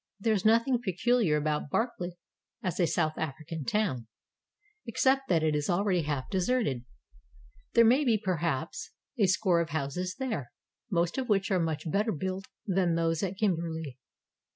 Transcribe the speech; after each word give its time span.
There 0.19 0.33
is 0.33 0.43
nothing 0.43 0.81
peculiar 0.81 1.37
about 1.37 1.69
Barkly 1.69 2.17
as 2.63 2.79
a 2.79 2.87
South 2.87 3.19
African 3.19 3.65
town, 3.65 4.07
except 4.87 5.29
that 5.29 5.43
it 5.43 5.55
is 5.55 5.69
already 5.69 6.01
half 6.01 6.27
deserted. 6.31 6.85
There 7.73 7.85
may 7.85 8.03
be 8.03 8.17
perhaps 8.17 8.93
a 9.19 9.27
score 9.27 9.61
of 9.61 9.69
houses 9.69 10.15
there, 10.17 10.53
most 10.89 11.19
of 11.19 11.29
which 11.29 11.51
are 11.51 11.59
much 11.59 11.83
better 11.91 12.11
built 12.11 12.45
than 12.65 12.95
those 12.95 13.21
at 13.21 13.37
Kim 13.37 13.55
berley. 13.55 13.99